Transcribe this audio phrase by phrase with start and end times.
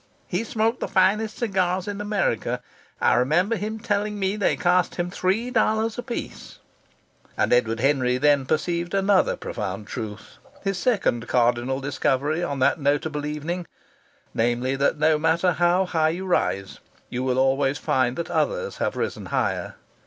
[0.25, 2.59] He smoked the finest cigars in America.
[2.99, 6.57] I remember him telling me they cost him three dollars apiece."
[7.37, 13.27] And Edward Henry then perceived another profound truth, his second cardinal discovery on that notable
[13.27, 13.67] evening:
[14.33, 16.79] namely, that no matter how high you rise,
[17.11, 19.75] you will always find that others have risen higher.